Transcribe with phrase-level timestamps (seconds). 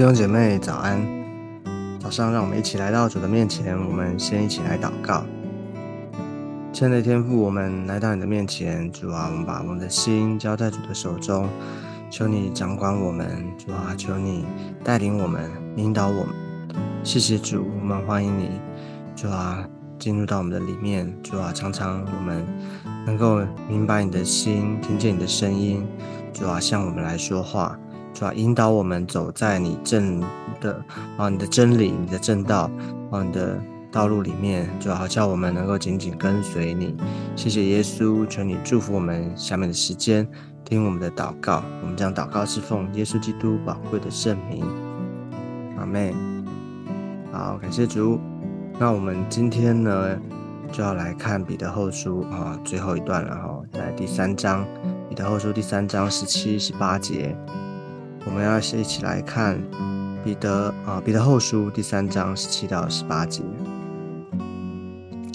[0.00, 0.98] 弟兄姐妹早安，
[2.00, 5.22] 早上让我们一起来到主的面前，我们先一起来祷告。
[6.72, 11.46] 亲爱的天父，我们来到你的面前，主啊，我们把我们的心交在主的手中，
[12.10, 14.46] 求你掌管我们，主啊，求你
[14.82, 16.28] 带领我们，引导我们。
[17.04, 18.52] 谢谢主，我们欢迎你，
[19.14, 19.62] 主啊，
[19.98, 22.42] 进入到我们的里面，主啊，常常我们
[23.04, 25.86] 能够明白你的心，听见你的声音，
[26.32, 27.78] 主啊，向我们来说话。
[28.12, 30.20] 主要引导我们走在你正
[30.60, 30.84] 的
[31.16, 32.70] 啊，你的真理、你的正道
[33.10, 33.58] 啊，你的
[33.90, 36.96] 道路里面，主要叫我们能够紧紧跟随你。
[37.34, 40.28] 谢谢耶稣，求你祝福我们下面的时间，
[40.64, 41.62] 听我们的祷告。
[41.82, 44.64] 我们将祷告是奉耶稣基督宝贵的圣名。
[45.78, 46.14] 阿妹，
[47.32, 48.20] 好，感谢主。
[48.78, 50.18] 那我们今天呢，
[50.70, 54.64] 就要来看彼得后书啊，最后一段了哈，在第三章，
[55.08, 57.36] 彼得后书第三章十七、十八节。
[58.26, 59.58] 我们要一起来看
[60.22, 63.42] 彼得啊，彼得后书第三章十七到十八节。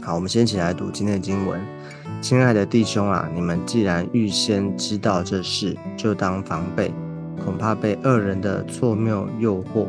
[0.04, 1.60] 好，我们先一起来读今天的经文。
[2.22, 6.94] 亲爱的弟兄啊，你们既然预先知道这事，就当防备，
[7.44, 9.88] 恐怕被恶人的错谬诱惑，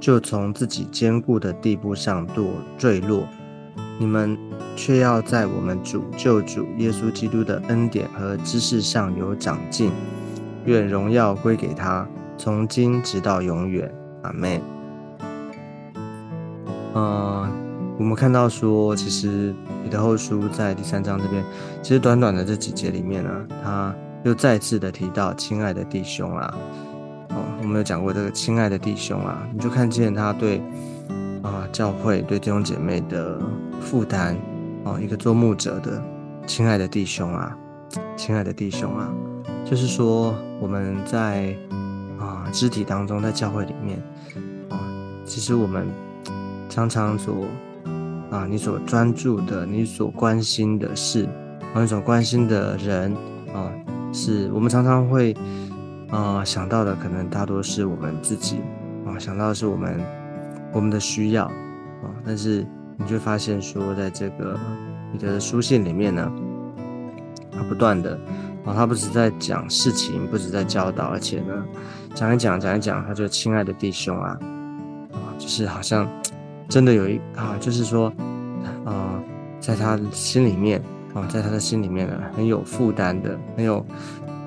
[0.00, 3.26] 就从自己坚固的地步上堕坠落。
[4.00, 4.36] 你们
[4.74, 9.92] 却要在我们主救主耶稣基督的恩典和知识上有长进。
[10.64, 12.06] 愿荣耀归给他。
[12.36, 14.60] 从今直到永远，阿妹。
[16.94, 17.48] 嗯，
[17.98, 21.42] 我们看到说，其实彼得后书在第三章这边，
[21.82, 23.30] 其实短短的这几节里面呢，
[23.62, 23.94] 他
[24.24, 26.54] 又再次的提到亲爱的弟兄啊，
[27.30, 30.60] 哦，我们有讲过这个亲爱的弟兄啊，你就看见他对
[31.42, 33.40] 啊教会对弟兄姐妹的
[33.80, 34.36] 负担
[34.84, 36.02] 哦，一个做牧者的
[36.46, 37.56] 亲爱的弟兄啊，
[38.16, 39.08] 亲爱的弟兄啊，
[39.64, 41.56] 就是说我们在。
[42.52, 43.98] 肢体当中，在教会里面，
[44.68, 44.78] 啊，
[45.24, 45.88] 其实我们
[46.68, 47.46] 常常所
[48.30, 51.26] 啊，你所专注的，你所关心的事，
[51.74, 53.12] 啊，你所关心的人，
[53.54, 53.72] 啊，
[54.12, 55.34] 是我们常常会
[56.10, 58.58] 啊想到的，可能大多是我们自己，
[59.06, 59.98] 啊，想到的是我们
[60.72, 62.66] 我们的需要，啊，但是
[62.98, 64.56] 你就发现说，在这个
[65.12, 66.30] 你的书信里面呢，
[67.50, 68.18] 它不断的。
[68.64, 71.64] 啊，他不止在讲事情，不止在教导，而且呢，
[72.14, 74.38] 讲一讲，讲一讲，他就亲爱的弟兄啊，
[75.12, 76.08] 啊，就是好像
[76.68, 78.12] 真的有一啊，就是说，
[78.84, 79.20] 啊，
[79.58, 80.80] 在他心里面
[81.12, 83.84] 啊，在他的心里面呢，很有负担的，很有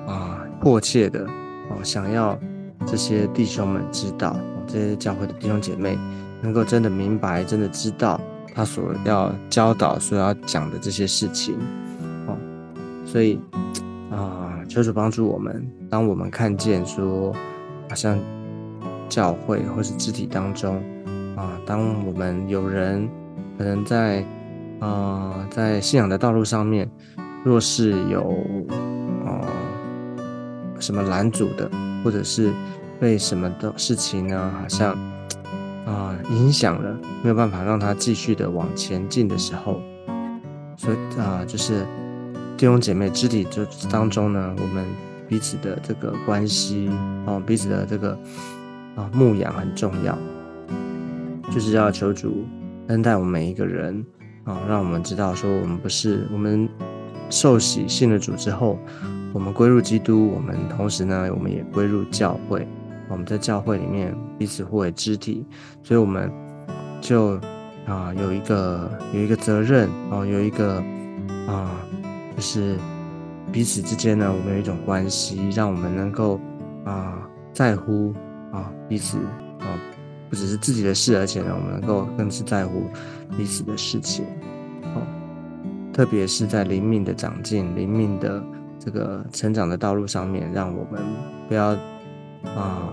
[0.06, 1.26] 啊迫切的
[1.68, 2.38] 啊，想要
[2.86, 4.34] 这些弟兄们知道，
[4.66, 5.98] 这些教会的弟兄姐妹
[6.40, 8.18] 能够真的明白，真的知道
[8.54, 11.54] 他所要教导、所要讲的这些事情，
[12.26, 12.34] 哦，
[13.04, 13.38] 所以。
[14.10, 15.66] 啊，求主帮助我们。
[15.90, 17.32] 当我们看见说，
[17.88, 18.18] 好像
[19.08, 20.76] 教会或是肢体当中，
[21.36, 23.08] 啊，当我们有人
[23.58, 24.24] 可能在，
[24.78, 26.88] 啊，在信仰的道路上面，
[27.44, 28.32] 若是有，
[29.24, 29.42] 啊，
[30.78, 31.68] 什么拦阻的，
[32.04, 32.52] 或者是
[33.00, 34.92] 被什么的事情呢，好像，
[35.84, 39.80] 啊，影响了，没有办法让他继续的往前进的时候，
[40.76, 41.84] 所以啊，就是。
[42.56, 44.82] 弟兄姐妹肢体就当中呢，我们
[45.28, 46.88] 彼此的这个关系
[47.26, 48.18] 哦，彼此的这个
[48.94, 50.16] 啊牧养很重要，
[51.52, 52.46] 就是要求主
[52.88, 54.02] 恩待我们每一个人
[54.44, 56.66] 啊，让我们知道说我们不是我们
[57.28, 58.78] 受洗信了主之后，
[59.34, 62.66] 我们归入基督，我们同时呢，我们也归入教会，
[63.10, 65.44] 我们在教会里面彼此互为肢体，
[65.82, 66.32] 所以我们
[67.02, 67.38] 就
[67.86, 70.82] 啊有一个有一个责任哦，有一个
[71.46, 71.70] 啊。
[72.36, 72.76] 就是
[73.50, 76.38] 彼此之间呢，我们有一种关系，让我们能够
[76.84, 78.14] 啊在乎
[78.52, 79.16] 啊彼此
[79.60, 79.66] 啊，
[80.28, 82.82] 不只是自己的事，而且呢，我们能够更是在乎
[83.38, 84.26] 彼此的事情。
[84.94, 85.02] 哦，
[85.94, 88.44] 特别是在灵命的长进、灵命的
[88.78, 91.02] 这个成长的道路上面，让我们
[91.48, 91.68] 不要
[92.54, 92.92] 啊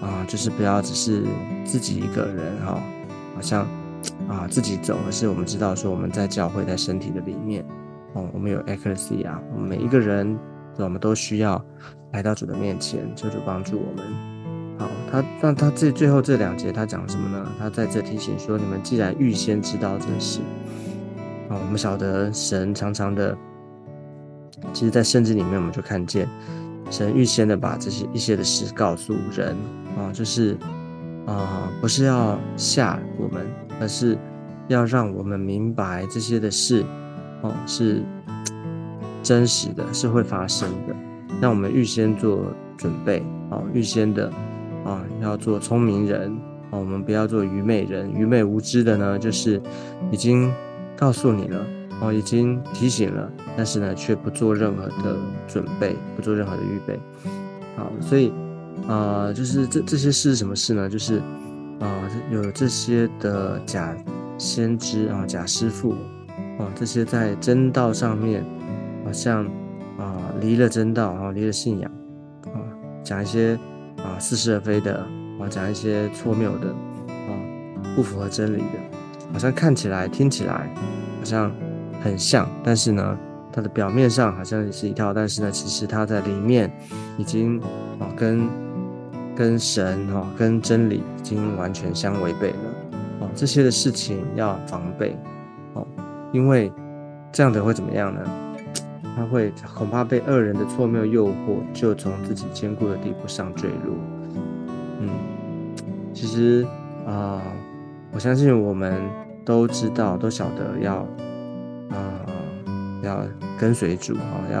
[0.00, 1.26] 啊，就是不要只是
[1.66, 2.82] 自己一个人哈，
[3.34, 3.66] 好像
[4.26, 7.62] 啊自己走，而是我们知道说我们在教会，在身体的里面。
[8.14, 10.36] 哦，我们有 accuracy 啊，我们每一个人，
[10.78, 11.64] 我们都需要
[12.12, 14.04] 来到主的面前，求主帮助我们。
[14.78, 17.52] 好，他那他这最后这两节他讲什么呢？
[17.58, 20.40] 他在这提醒说，你们既然预先知道这事，
[21.48, 23.36] 啊，我们晓得神常常的，
[24.72, 26.26] 其实，在圣经里面，我们就看见
[26.90, 29.54] 神预先的把这些一些的事告诉人，
[29.96, 30.56] 啊，就是
[31.26, 33.46] 啊，不是要吓我们，
[33.80, 34.18] 而是
[34.66, 36.84] 要让我们明白这些的事。
[37.42, 38.02] 哦，是
[39.22, 40.94] 真实的，是会发生的，
[41.40, 42.44] 让我们预先做
[42.76, 44.30] 准备，哦，预先的
[44.84, 46.30] 啊，要做聪明人
[46.70, 48.10] 啊，我们不要做愚昧人。
[48.12, 49.60] 愚昧无知的呢，就是
[50.10, 50.52] 已经
[50.96, 51.66] 告诉你了
[52.00, 55.16] 哦，已经提醒了，但是呢，却不做任何的
[55.46, 56.98] 准备，不做任何的预备。
[57.76, 58.32] 好，所以
[58.88, 60.88] 啊，就是这这些事是什么事呢？
[60.88, 61.18] 就是
[61.80, 63.94] 啊，有这些的假
[64.38, 65.94] 先知啊，假师傅
[66.60, 68.44] 啊，这些在真道上面
[69.04, 69.44] 好像
[69.98, 71.90] 啊离了真道啊，离了信仰
[72.54, 72.60] 啊，
[73.02, 73.58] 讲一些。
[74.02, 74.94] 啊，似是而非的
[75.38, 76.68] 啊，讲一些错谬的
[77.06, 77.30] 啊，
[77.94, 78.78] 不符合真理的，
[79.30, 80.74] 好像看起来、听起来
[81.18, 81.52] 好像
[82.02, 83.18] 很像，但是呢，
[83.52, 86.72] 它的表面上好像是一套，但是呢，其实它在里面
[87.18, 87.60] 已经
[87.98, 88.48] 啊，跟
[89.36, 92.56] 跟神哈、跟真理已经完全相违背了
[93.20, 93.28] 哦。
[93.34, 95.14] 这些的事情要防备
[95.74, 95.86] 哦，
[96.32, 96.72] 因为
[97.32, 98.20] 这样的会怎么样呢？
[99.16, 103.94] 他会恐怕被恶人的错谬诱惑，就从自己坚固的地步上坠落。
[105.00, 105.10] 嗯，
[106.14, 106.66] 其实
[107.06, 107.42] 啊，
[108.12, 109.02] 我相信我们
[109.44, 111.06] 都知道，都晓得要
[111.90, 111.98] 啊，
[113.02, 113.22] 要
[113.58, 114.60] 跟随主啊，要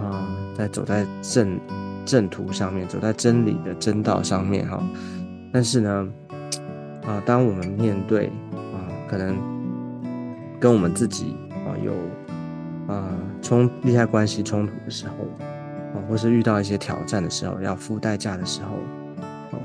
[0.00, 1.58] 啊，在走在正
[2.04, 4.80] 正途上面，走在真理的真道上面哈。
[5.52, 6.08] 但是呢，
[7.06, 8.76] 啊， 当我们面对啊，
[9.08, 9.34] 可能
[10.60, 11.92] 跟我们自己啊有。
[12.86, 13.08] 啊，
[13.42, 15.14] 冲利害关系冲突的时候，
[15.92, 18.76] 啊，或是遇到一些挑战的时候，要付代价的时候，
[19.50, 19.58] 啊，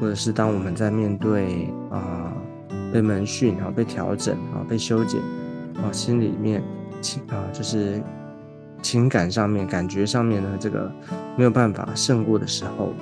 [0.00, 2.32] 或者是当我们在面对啊
[2.92, 5.20] 被门训啊被调整啊被修剪
[5.74, 6.62] 啊心里面
[7.00, 8.00] 情啊就是
[8.80, 10.88] 情感上面感觉上面呢这个
[11.36, 12.92] 没有办法胜过的时候，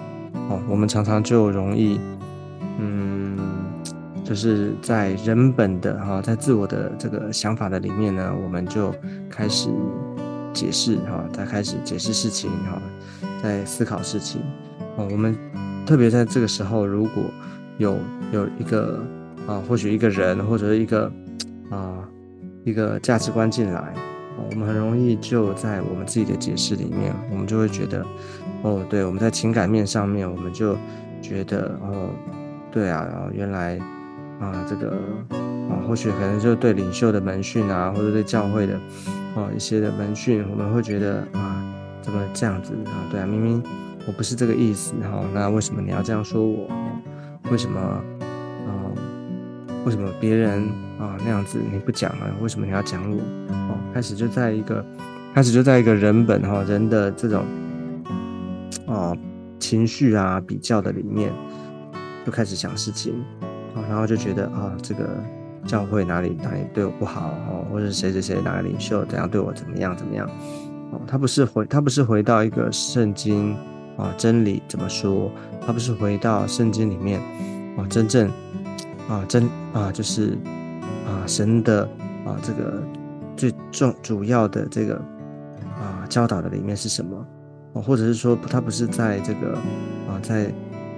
[0.49, 2.01] 哦，我们常常就容易
[2.79, 3.20] 嗯。
[4.31, 8.95] 就是在人本的哈，在自我的这个想法的里面呢，我们就
[9.29, 9.69] 开始
[10.53, 12.81] 解释哈，在开始解释事情哈，
[13.43, 14.41] 在思考事情
[14.95, 15.09] 哦。
[15.11, 15.37] 我们
[15.85, 17.25] 特别在这个时候，如果
[17.79, 17.99] 有
[18.31, 19.05] 有一个
[19.49, 21.13] 啊，或许一个人或者一个
[21.69, 22.09] 啊
[22.63, 23.93] 一个价值观进来，
[24.49, 28.07] 我们很容易就在我们自己的解释里面，我们就会觉得
[28.63, 30.77] 哦，对，我们在情感面上面，我们就
[31.21, 32.11] 觉得哦，
[32.71, 33.77] 对啊，原来。
[34.41, 34.91] 啊，这个
[35.69, 38.75] 啊，或许可能就对领袖的门训啊，或者对教会的
[39.37, 41.63] 啊一些的门训，我们会觉得啊，
[42.01, 42.93] 怎么这样子啊？
[43.11, 43.63] 对啊，明明
[44.07, 46.67] 我不是这个意思哈，那为什么你要这样说我？
[47.51, 48.03] 为什么啊？
[49.85, 50.63] 为什么别人
[50.99, 52.27] 啊那样子你不讲了？
[52.43, 53.19] 为什么你要讲我？
[53.49, 54.85] 哦，开始就在一个，
[55.35, 57.45] 开始就在一个人本哈人的这种
[58.87, 59.17] 啊
[59.59, 61.33] 情绪啊比较的里面，
[62.27, 63.15] 就开始想事情。
[63.89, 65.09] 然后就觉得啊，这个
[65.67, 70.29] 教会哪里哪里对我不好哦，或者谁谁谁哪个领袖怎样对我怎么样怎么样
[70.93, 73.55] 哦，他不是回他不是回到一个圣经
[73.97, 75.31] 啊真理怎么说，
[75.65, 77.21] 他不是回到圣经里面
[77.77, 78.29] 啊真正
[79.09, 80.37] 啊真啊就是
[81.07, 81.83] 啊神的
[82.25, 82.83] 啊这个
[83.37, 84.97] 最重主要的这个
[85.79, 87.27] 啊教导的里面是什么
[87.75, 89.55] 哦，或者是说他不是在这个
[90.09, 90.53] 啊在。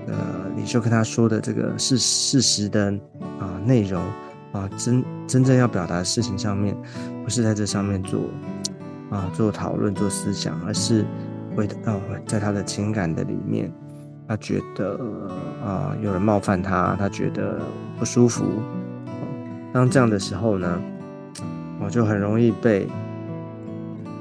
[0.07, 0.15] 呃，
[0.57, 2.93] 领袖跟他说的这个事事实的
[3.39, 4.03] 啊内容
[4.53, 6.77] 啊，真真正要表达的事情上面，
[7.23, 8.21] 不是在这上面做
[9.11, 11.05] 啊做讨论做思想，而是
[11.55, 13.73] 会啊在他的情感的里面，
[14.27, 14.99] 他觉得
[15.65, 17.61] 啊有人冒犯他，他觉得
[17.99, 18.45] 不舒服。
[19.73, 20.81] 当这样的时候呢，
[21.81, 22.89] 我就很容易被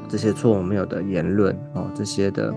[0.07, 2.53] 这些错误没有的言论哦，这些的。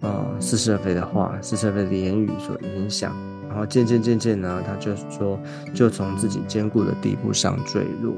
[0.00, 3.16] 啊，似是而非的话，似是而非的言语所影响，
[3.48, 5.38] 然后渐渐渐渐呢，他就说，
[5.72, 8.12] 就从自己坚固的地步上坠落。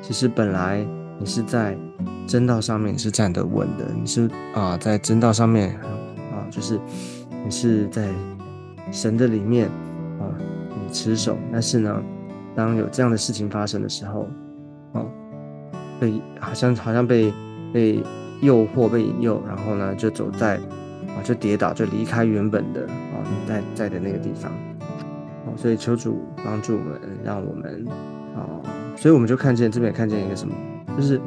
[0.00, 0.86] 其实本来
[1.18, 1.76] 你是在
[2.26, 5.70] 真道上面，你是站得稳的，你是啊，在真道上面
[6.32, 6.78] 啊，就是
[7.44, 8.08] 你是在
[8.92, 9.66] 神的里面
[10.20, 10.30] 啊，
[10.70, 11.36] 你持守。
[11.52, 12.02] 但是呢，
[12.54, 14.28] 当有这样的事情发生的时候，
[14.92, 15.04] 啊，
[15.98, 17.32] 被好像好像被
[17.72, 18.02] 被
[18.40, 20.60] 诱惑、被引诱，然后呢，就走在。
[21.24, 24.52] 就跌倒，就离开原本的啊你在在的那个地方，
[25.46, 27.86] 哦，所以求主帮助我们，让我们
[28.36, 28.60] 啊，
[28.94, 30.54] 所以我们就看见这边看见一个什么，
[30.94, 31.18] 就是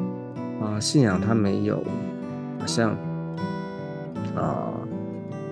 [0.62, 1.82] 啊，信仰它没有
[2.60, 2.92] 好像
[4.36, 4.72] 啊，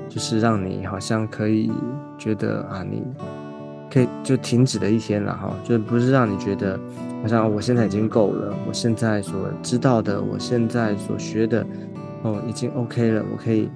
[0.09, 1.73] 就是让你好像可以
[2.17, 3.03] 觉得啊，你
[3.91, 6.79] 可以就停止的一天了哈，就不是让你觉得
[7.21, 11.67] 好像我现在已经够了，我现在所知道的，我现在所学的
[12.23, 13.69] 哦，已经 OK 了，我可以。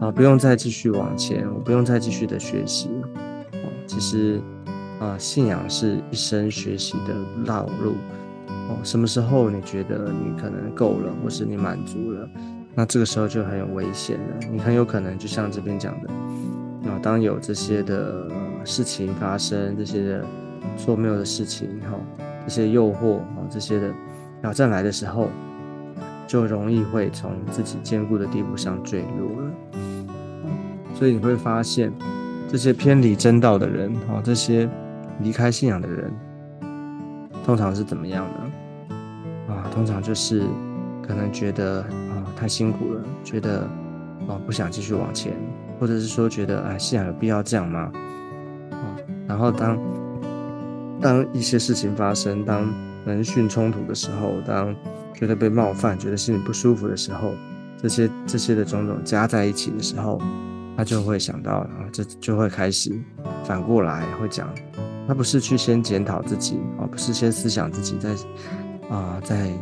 [0.00, 2.88] 啊，不用再继续往前，我不用再继续的学习。
[3.52, 4.40] 哦，其实
[4.98, 7.14] 啊，信仰是一生学习的
[7.44, 7.92] 道路。
[8.48, 12.28] 哦，什么时候你觉得你可能够了，或是你满足了，
[12.74, 14.46] 那这个时候就很有危险了。
[14.50, 16.08] 你很有可能就像这边讲的，
[16.90, 18.26] 啊，当有这些的
[18.64, 20.24] 事情发生，这些的
[20.78, 21.98] 错谬的事情哈，
[22.46, 23.92] 这些诱惑啊，这些的
[24.40, 25.28] 挑战来的时候，
[26.26, 29.50] 就容易会从自己坚固的地步上坠落了。
[31.00, 31.90] 所以你会发现，
[32.46, 34.68] 这些偏离真道的人啊，这些
[35.22, 36.12] 离开信仰的人，
[37.42, 38.94] 通常是怎么样呢？
[39.48, 40.42] 啊，通常就是
[41.02, 43.62] 可能觉得啊太辛苦了，觉得
[44.28, 45.32] 啊不想继续往前，
[45.80, 47.90] 或者是说觉得哎信仰有必要这样吗？
[48.70, 48.84] 啊，
[49.26, 49.78] 然后当
[51.00, 52.70] 当一些事情发生，当
[53.06, 54.76] 人训冲突的时候，当
[55.14, 57.32] 觉得被冒犯，觉得心里不舒服的时候，
[57.78, 60.20] 这些这些的种种加在一起的时候。
[60.80, 62.90] 他就会想到，啊，这就会开始
[63.44, 64.48] 反过来会讲，
[65.06, 68.14] 他不是去先检讨自己，而不是先思想自己，在
[68.88, 69.52] 啊，在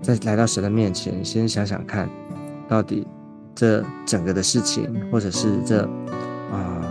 [0.00, 2.08] 在来到神的面前，先想想看，
[2.68, 3.04] 到底
[3.56, 5.82] 这整个的事情，或者是这
[6.52, 6.86] 啊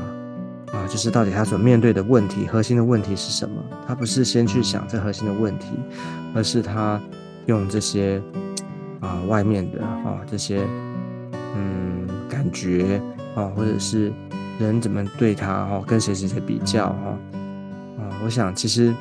[0.74, 3.63] 啊，就是到底他所面对的问题，核心的问题是什么？
[3.88, 5.67] 他不是先去想这核心的问题，
[6.36, 7.01] 而是他
[7.46, 8.22] 用这些
[9.00, 10.67] 啊外面的啊这些
[11.56, 13.01] 嗯感觉。
[13.38, 14.12] 啊，或者是
[14.60, 17.17] 人怎么对他哈，跟谁谁谁比较哈，
[18.00, 18.91] 啊，我想其实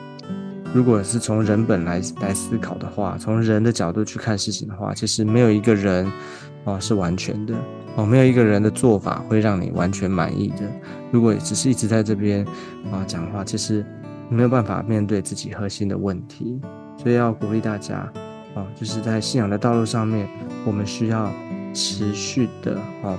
[0.75, 6.07] 如果是从人本来来思考的话，从人的角度去看事情的话，其实没有一个人
[6.67, 7.55] 啊是完全的
[7.97, 10.71] 哦，没有一个人的做法会让你完全满意的。
[11.11, 12.45] 如果只是一直在这边
[12.93, 13.83] 啊讲的话，其实
[14.29, 16.61] 没有办法面对自己核心的问题。
[16.99, 18.07] 所以要鼓励大家
[18.55, 20.29] 啊，就是在信仰的道路上面，
[20.67, 21.33] 我们需要
[21.73, 23.17] 持续的啊。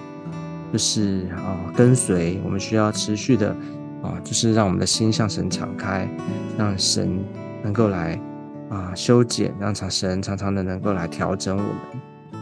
[0.72, 3.56] 就是啊，跟随我们需要持续的
[4.04, 6.08] 啊，就是让我们的心向神敞开，
[6.58, 7.18] 让神
[7.64, 8.20] 能够来
[8.70, 12.42] 啊修剪，让常神常常的能够来调整我们。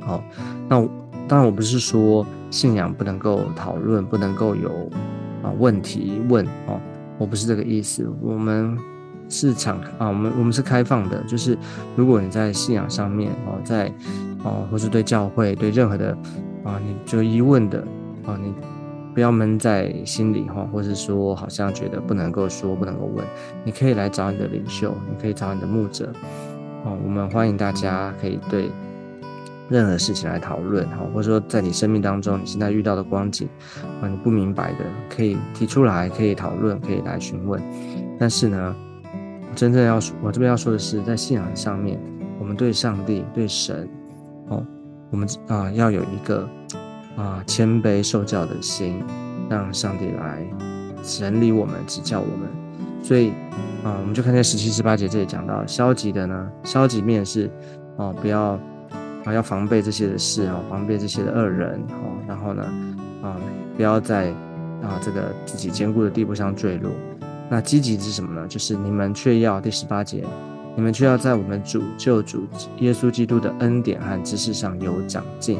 [0.00, 0.22] 好，
[0.68, 0.86] 那
[1.26, 4.68] 当然我不是说信仰不能够讨论，不能够有
[5.42, 6.78] 啊问题问哦，
[7.16, 8.06] 我不是这个意思。
[8.20, 8.76] 我们
[9.30, 11.56] 是敞啊，我们我们是开放的，就是
[11.96, 13.90] 如果你在信仰上面哦，在
[14.42, 16.14] 哦，或是对教会对任何的。
[16.64, 17.78] 啊，你就疑问的
[18.24, 18.52] 啊，你
[19.14, 23.24] 不要闷在心里哈，或是说好像觉得不能够说、不能够问，
[23.64, 26.12] 你可以来找你的领袖，你可以找你的牧者，
[26.84, 28.70] 啊，我们欢迎大家可以对
[29.68, 33.48] 任何事情来讨论哈，或者说在你生命当中你现在遇到的光景
[34.02, 34.78] 啊，你不明白的
[35.08, 37.62] 可以提出来，可以讨论，可以来询问。
[38.18, 38.76] 但是呢，
[39.54, 42.00] 真正要说，我这边要说的是，在信仰上面，
[42.38, 43.88] 我们对上帝、对神，
[45.14, 46.48] 我们啊要有一个
[47.16, 49.00] 啊谦卑受教的心，
[49.48, 50.44] 让上帝来
[51.04, 52.48] 整理我们、指教我们。
[53.00, 53.28] 所以
[53.84, 57.48] 啊，我们就看见十七、十八节这里讲到，消极的呢，消极面是
[57.96, 58.58] 啊不要
[59.22, 62.18] 啊要防备这些的事啊，防备这些的恶人哦。
[62.26, 62.64] 然后呢
[63.22, 63.36] 啊
[63.76, 64.30] 不要在
[64.82, 66.90] 啊这个自己坚固的地步上坠落。
[67.48, 68.48] 那积极是什么呢？
[68.48, 70.24] 就是你们却要第十八节。
[70.76, 72.46] 你们却要在我们主救主
[72.80, 75.58] 耶稣基督的恩典和知识上有长进，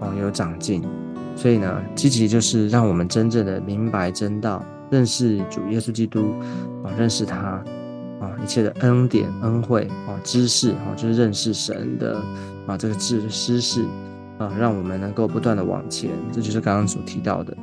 [0.00, 0.82] 哦，有长进。
[1.34, 6.32] 所以呢，积极就是让我们真正的明白真道，认识主耶稣基督，
[6.82, 7.36] 啊，认识他，
[8.20, 12.16] 啊，一切的恩典恩惠，啊，知识，啊，就是认识神的，
[12.66, 13.84] 啊，这个知知识，
[14.38, 16.10] 啊，让我们能够不断的往前。
[16.32, 17.54] 这就是刚刚所提到的。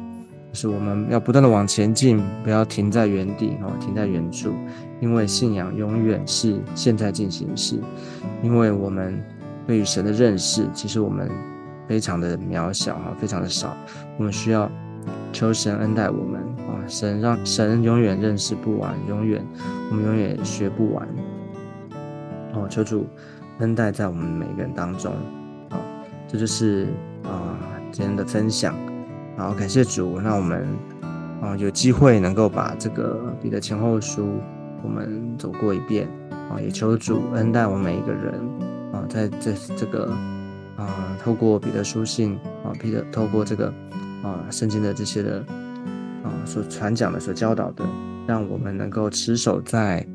[0.53, 4.53] 是我们要不断的往前进，不要停在原地哦，停在原处，
[5.01, 7.79] 因为信仰永远是现在进行时。
[8.43, 9.19] 因为我们
[9.65, 11.29] 对于神的认识，其实我们
[11.87, 13.75] 非常的渺小啊，非常的少。
[14.17, 14.69] 我们需要
[15.31, 19.43] 求神恩待我们啊，神让神永远认识不完，永远
[19.89, 21.07] 我们永远学不完。
[22.53, 23.07] 哦，求主
[23.57, 25.11] 恩待在我们每个人当中。
[25.71, 25.79] 好，
[26.27, 26.89] 这就是
[27.23, 27.57] 啊
[27.91, 28.75] 今天的分享。
[29.35, 30.67] 好，感谢主，让我们
[31.41, 34.39] 啊有机会能够把这个彼得前后书
[34.83, 36.07] 我们走过一遍
[36.49, 38.33] 啊，也求主恩待我们每一个人
[38.93, 40.11] 啊，在这这个
[40.77, 43.73] 啊透过彼得书信啊，彼得透过这个
[44.21, 45.43] 啊圣经的这些的
[46.23, 47.83] 啊所传讲的、所教导的，
[48.27, 50.05] 让我们能够持守在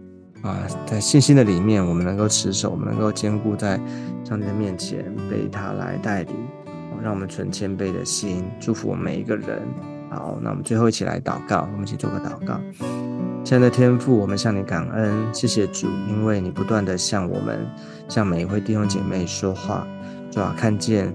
[0.43, 3.81] 啊在信心的里面，我们能够持守，我们能够坚固在
[4.25, 6.35] 上帝的面前，被他来带领。
[7.03, 9.63] 让我们存谦卑的心，祝福我们每一个人。
[10.11, 12.59] 好，那我们最后一起来祷告，我们一起做个祷告。
[13.45, 17.67] 亲爱的天父，我们向你感恩，谢谢主，因为你不断的向我们，
[18.09, 19.87] 向每一位弟兄姐妹说话，
[20.31, 21.13] 主要看见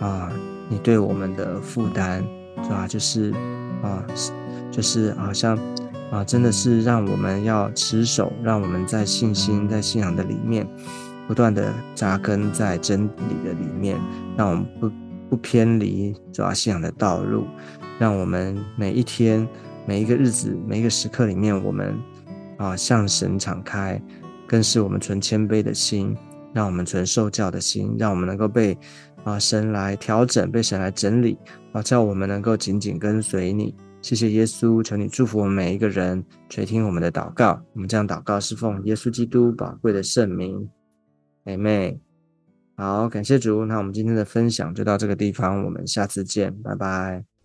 [0.00, 0.30] 啊，
[0.68, 2.24] 你对我们的负担，
[2.62, 3.32] 主要就是
[3.82, 4.04] 啊，
[4.70, 5.58] 就是好像
[6.10, 10.66] 啊，真的是让我们要持守，让我们在信心、在信仰的里面，
[11.26, 13.98] 不断的扎根在真理的里面，
[14.36, 14.90] 让我们不。
[15.28, 17.46] 不偏离主要信仰的道路，
[17.98, 19.46] 让我们每一天、
[19.86, 21.94] 每一个日子、每一个时刻里面，我们
[22.58, 24.00] 啊向神敞开，
[24.46, 26.16] 更是我们存谦卑的心，
[26.52, 28.76] 让我们存受教的心，让我们能够被
[29.24, 31.36] 啊神来调整，被神来整理
[31.72, 33.74] 啊，叫我们能够紧紧跟随你。
[34.02, 37.60] 谢谢耶稣，求你祝福我们每一个人，垂听我们的祷告。
[37.72, 40.68] 我们这样祷告是奉耶稣基督宝贵的圣名，
[41.42, 42.05] 妹妹。
[42.76, 43.64] 好，感谢主。
[43.64, 47.35] 那我们今天的分享就到这个地方，我们下次见，拜拜。